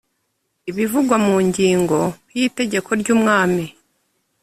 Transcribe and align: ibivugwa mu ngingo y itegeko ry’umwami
ibivugwa 0.69 1.15
mu 1.25 1.35
ngingo 1.47 1.99
y 2.35 2.39
itegeko 2.47 2.89
ry’umwami 3.01 3.63